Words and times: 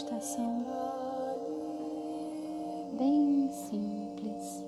meditação 0.00 0.64
bem 2.96 3.50
simples 3.52 4.64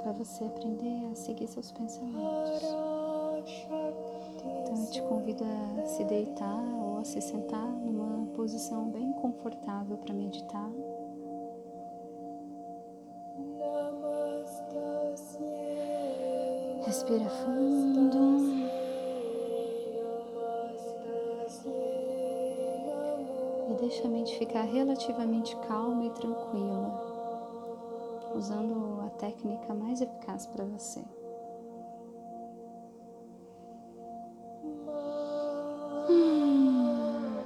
para 0.00 0.12
você 0.12 0.44
aprender 0.44 1.10
a 1.10 1.14
seguir 1.16 1.48
seus 1.48 1.72
pensamentos. 1.72 2.62
Então 4.62 4.84
eu 4.84 4.90
te 4.90 5.02
convido 5.02 5.44
a 5.44 5.86
se 5.86 6.04
deitar 6.04 6.62
ou 6.80 6.98
a 6.98 7.04
se 7.04 7.20
sentar 7.20 7.66
numa 7.66 8.26
posição 8.34 8.88
bem 8.88 9.12
confortável 9.14 9.96
para 9.96 10.14
meditar. 10.14 10.70
Respira 16.84 17.28
fundo. 17.28 18.67
E 23.68 23.74
deixa 23.74 24.06
a 24.06 24.10
mente 24.10 24.38
ficar 24.38 24.62
relativamente 24.62 25.54
calma 25.68 26.06
e 26.06 26.10
tranquila, 26.10 28.32
usando 28.34 29.02
a 29.06 29.10
técnica 29.10 29.74
mais 29.74 30.00
eficaz 30.00 30.46
para 30.46 30.64
você. 30.64 31.04
Hum. 36.08 37.36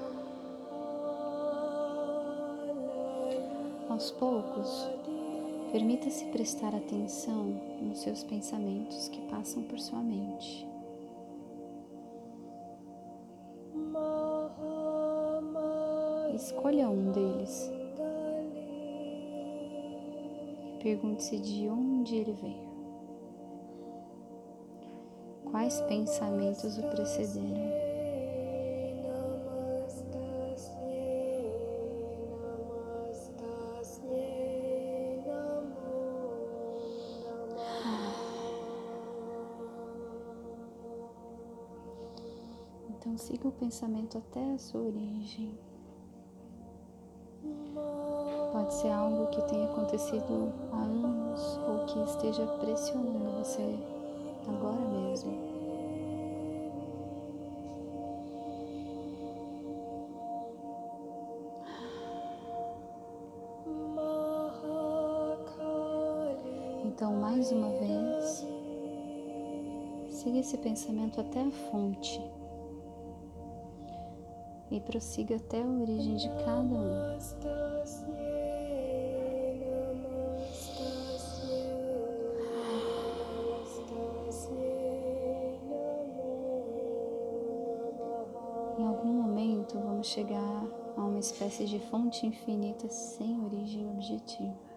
Aos 3.91 4.13
poucos, 4.13 4.89
Permita-se 5.73 6.27
prestar 6.27 6.75
atenção 6.75 7.47
nos 7.81 8.01
seus 8.01 8.23
pensamentos 8.23 9.09
que 9.09 9.23
passam 9.23 9.63
por 9.63 9.81
sua 9.81 10.03
mente. 10.03 10.71
Escolha 16.43 16.91
um 16.91 17.13
deles 17.13 17.71
e 20.67 20.83
pergunte-se 20.83 21.39
de 21.39 21.69
onde 21.69 22.17
ele 22.17 22.33
veio. 22.33 22.73
Quais 25.49 25.81
pensamentos 25.83 26.77
o 26.79 26.83
precederam? 26.83 27.71
Então 42.89 43.17
siga 43.17 43.47
o 43.47 43.53
pensamento 43.53 44.19
até 44.19 44.55
a 44.55 44.59
sua 44.59 44.81
origem. 44.81 45.57
Pode 48.53 48.75
ser 48.75 48.91
algo 48.91 49.27
que 49.29 49.41
tenha 49.43 49.65
acontecido 49.65 50.53
há 50.73 50.83
anos 50.83 51.59
ou 51.69 51.87
que 51.87 51.99
esteja 52.01 52.47
pressionando 52.47 53.39
você 53.39 53.79
agora 54.47 54.81
mesmo. 54.89 55.33
Então, 66.85 67.15
mais 67.15 67.51
uma 67.51 67.69
vez, 67.71 68.47
siga 70.11 70.39
esse 70.39 70.59
pensamento 70.59 71.21
até 71.21 71.41
a 71.41 71.51
fonte 71.51 72.21
e 74.73 74.81
prossiga 74.81 75.37
até 75.37 75.63
a 75.63 75.67
origem 75.67 76.17
de 76.17 76.29
cada 76.45 76.63
um. 76.63 77.19
Em 88.79 88.87
algum 88.87 89.13
momento 89.13 89.79
vamos 89.79 90.07
chegar 90.07 90.67
a 90.97 91.01
uma 91.05 91.19
espécie 91.19 91.67
de 91.67 91.79
fonte 91.79 92.27
infinita 92.27 92.89
sem 92.89 93.45
origem 93.45 93.87
objetiva. 93.91 94.72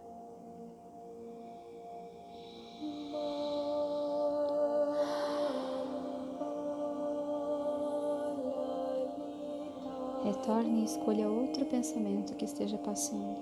Retorne 10.26 10.82
e 10.82 10.86
escolha 10.86 11.30
outro 11.30 11.64
pensamento 11.66 12.34
que 12.34 12.46
esteja 12.46 12.80
passando. 12.80 13.38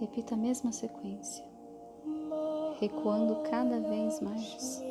Repita 0.00 0.34
a 0.34 0.36
mesma 0.36 0.72
sequência, 0.72 1.44
recuando 2.80 3.36
cada 3.48 3.78
vez 3.78 4.20
mais. 4.20 4.82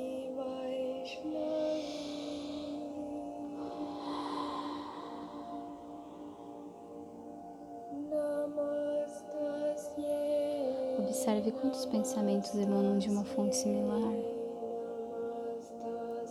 Observe 11.00 11.52
quantos 11.52 11.86
pensamentos 11.88 12.56
emanam 12.56 12.98
de 12.98 13.10
uma 13.10 13.26
fonte 13.26 13.58
similar 13.58 14.37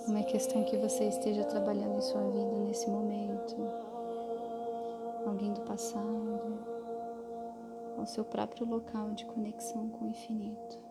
uma 0.07 0.23
questão 0.23 0.63
que 0.65 0.77
você 0.77 1.05
esteja 1.05 1.45
trabalhando 1.45 1.99
em 1.99 2.01
sua 2.01 2.23
vida 2.31 2.59
nesse 2.61 2.89
momento, 2.89 3.57
alguém 5.27 5.53
do 5.53 5.61
passado, 5.63 6.59
ou 7.99 8.07
seu 8.07 8.25
próprio 8.25 8.67
local 8.67 9.11
de 9.11 9.25
conexão 9.27 9.89
com 9.89 10.05
o 10.05 10.09
infinito. 10.09 10.87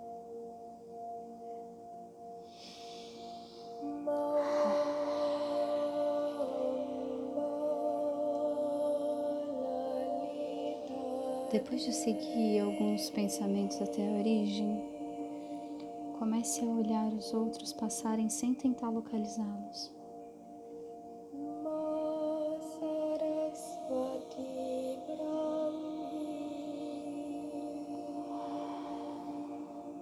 Depois 11.51 11.85
de 11.85 11.93
seguir 11.93 12.59
alguns 12.59 13.09
pensamentos 13.11 13.81
até 13.81 14.05
a 14.05 14.17
origem, 14.17 14.94
Comece 16.25 16.65
a 16.65 16.67
olhar 16.67 17.13
os 17.13 17.31
outros 17.35 17.71
passarem 17.71 18.29
sem 18.29 18.55
tentar 18.55 18.89
localizá-los. 18.89 19.93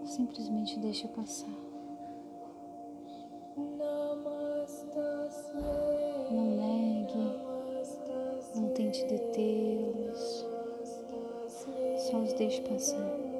Simplesmente 0.05 0.79
deixe 0.79 1.09
passar. 1.09 1.49
Não 6.31 6.55
negue, 6.55 7.17
não 8.55 8.69
tente 8.73 9.03
detê-los, 9.07 10.45
só 12.09 12.17
os 12.23 12.31
deixe 12.31 12.61
passar. 12.61 13.32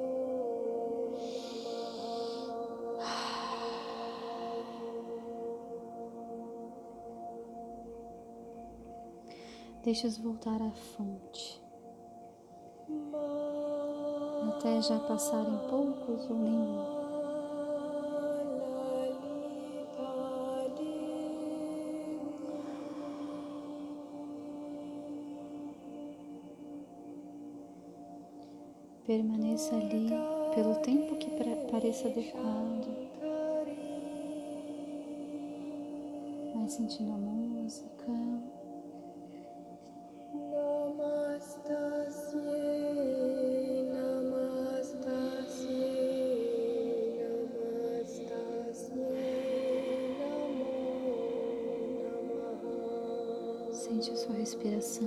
Deixa-os 9.84 10.16
voltar 10.16 10.62
à 10.62 10.70
fonte. 10.70 11.62
Até 14.48 14.80
já 14.80 14.98
passarem 15.00 15.58
poucos 15.68 16.30
ou 16.30 16.36
nenhum. 16.38 17.04
Permaneça 29.06 29.76
ali 29.76 30.08
pelo 30.54 30.76
tempo 30.76 31.14
que 31.16 31.28
pareça 31.70 32.08
adequado. 32.08 32.88
Vai 36.54 36.68
sentindo 36.70 37.12
a 37.12 37.18
música. 37.18 38.53
Sente 53.84 54.10
a 54.12 54.16
sua 54.16 54.34
respiração. 54.36 55.06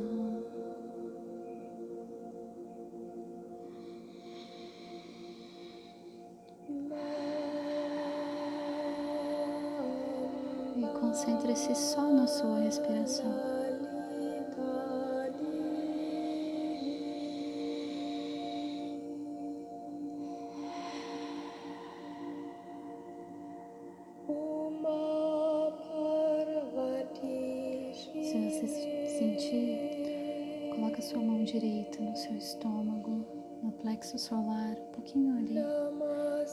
E 10.76 11.00
concentre-se 11.00 11.74
só 11.74 12.04
na 12.04 12.28
sua 12.28 12.60
respiração. 12.60 13.67
Direita 31.48 32.04
no 32.04 32.16
seu 32.16 32.36
estômago, 32.36 33.26
no 33.64 33.72
plexo 33.72 34.20
solar, 34.20 34.72
um 34.72 34.92
pouquinho 34.92 35.38
ali 35.38 35.58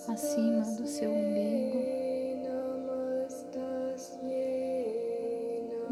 acima 0.09 0.63
do 0.77 0.87
seu 0.87 1.11
umbigo. 1.11 1.79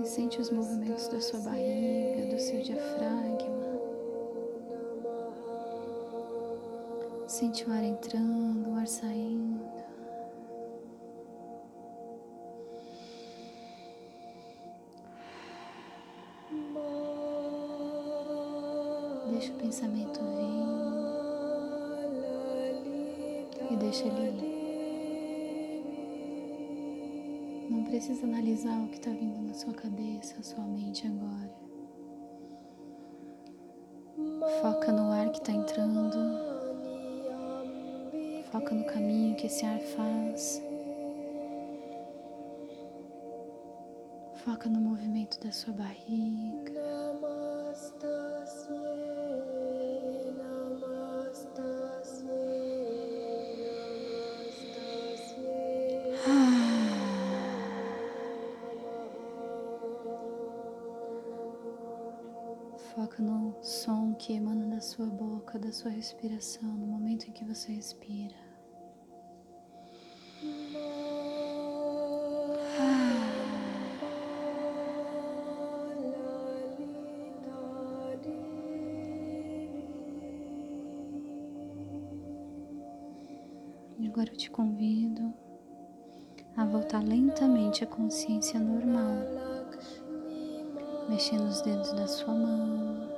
E 0.01 0.07
sente 0.07 0.41
os 0.41 0.51
movimentos 0.51 1.09
da 1.09 1.21
sua 1.21 1.41
barriga, 1.41 2.27
do 2.33 2.41
seu 2.41 2.63
diafragma. 2.63 3.63
Sente 7.27 7.69
o 7.69 7.73
ar 7.73 7.83
entrando, 7.83 8.71
o 8.71 8.75
ar 8.77 8.87
saindo. 8.87 9.72
Deixa 19.43 19.55
o 19.55 19.59
pensamento 19.59 20.21
vir 20.21 20.63
e 23.73 23.77
deixa 23.77 24.07
ele 24.07 24.39
ir. 24.39 24.53
Não 27.69 27.83
precisa 27.83 28.25
analisar 28.25 28.81
o 28.85 28.87
que 28.87 28.99
está 28.99 29.11
vindo 29.11 29.43
na 29.43 29.53
sua 29.53 29.73
cabeça, 29.73 30.37
a 30.39 30.45
sua 30.45 30.63
mente 30.63 31.09
agora. 31.09 31.51
Foca 34.61 34.93
no 34.93 35.11
ar 35.11 35.29
que 35.31 35.39
está 35.39 35.51
entrando. 35.51 36.19
Foca 38.53 38.77
no 38.77 38.85
caminho 38.85 39.35
que 39.35 39.49
esse 39.49 39.67
ar 39.67 39.81
faz. 39.81 40.63
Foca 44.45 44.69
no 44.69 44.81
movimento 44.81 45.41
da 45.41 45.51
sua 45.51 45.73
barriga. 45.73 46.81
Foca 62.95 63.23
no 63.23 63.57
som 63.63 64.13
que 64.13 64.35
emana 64.35 64.67
da 64.67 64.81
sua 64.83 65.07
boca, 65.07 65.59
da 65.59 65.73
sua 65.73 65.91
respiração, 65.91 66.69
no 66.69 66.87
momento 66.87 67.27
em 67.27 67.33
que 67.33 67.43
você 67.43 67.73
respira. 67.73 68.37
E 83.99 84.07
agora 84.07 84.29
eu 84.29 84.37
te 84.37 84.51
convido 84.51 85.33
a 86.55 86.67
voltar 86.67 87.03
lentamente 87.03 87.83
à 87.83 87.87
consciência 87.87 88.61
normal 88.61 89.52
mexendo 91.09 91.49
os 91.49 91.61
dedos 91.61 91.93
da 91.93 92.07
sua 92.07 92.35
mão, 92.35 93.09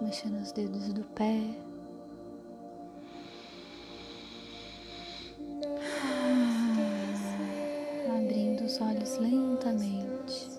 mexendo 0.00 0.40
os 0.40 0.52
dedos 0.52 0.92
do 0.92 1.04
pé. 1.14 1.40
Ah, 6.04 8.18
abrindo 8.18 8.64
os 8.64 8.80
olhos 8.80 9.18
lentamente. 9.18 10.50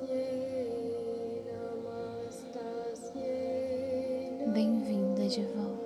Bem-vinda 4.54 5.28
de 5.28 5.42
volta. 5.42 5.83